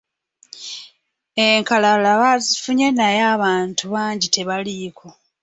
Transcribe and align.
Enkalala 1.45 2.11
baazifunye 2.21 2.87
naye 2.97 3.21
abantu 3.35 3.83
bangi 3.93 4.27
tebaliiko. 4.35 5.07